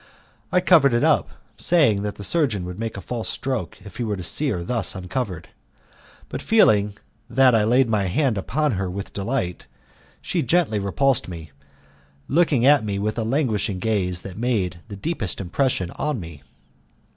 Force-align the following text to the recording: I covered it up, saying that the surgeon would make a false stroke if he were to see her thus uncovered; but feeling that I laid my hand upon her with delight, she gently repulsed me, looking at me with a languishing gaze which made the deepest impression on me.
I 0.51 0.61
covered 0.61 0.95
it 0.95 1.03
up, 1.03 1.29
saying 1.59 2.01
that 2.01 2.15
the 2.15 2.23
surgeon 2.23 2.65
would 2.65 2.79
make 2.79 2.97
a 2.97 3.01
false 3.01 3.29
stroke 3.29 3.77
if 3.85 3.97
he 3.97 4.03
were 4.03 4.17
to 4.17 4.23
see 4.23 4.49
her 4.49 4.63
thus 4.63 4.95
uncovered; 4.95 5.49
but 6.27 6.41
feeling 6.41 6.97
that 7.29 7.53
I 7.53 7.63
laid 7.65 7.87
my 7.87 8.05
hand 8.05 8.35
upon 8.35 8.71
her 8.71 8.89
with 8.89 9.13
delight, 9.13 9.67
she 10.19 10.41
gently 10.41 10.79
repulsed 10.79 11.27
me, 11.27 11.51
looking 12.27 12.65
at 12.65 12.83
me 12.83 12.97
with 12.97 13.19
a 13.19 13.23
languishing 13.23 13.77
gaze 13.77 14.23
which 14.23 14.37
made 14.37 14.79
the 14.87 14.95
deepest 14.95 15.39
impression 15.39 15.91
on 15.91 16.19
me. 16.19 16.41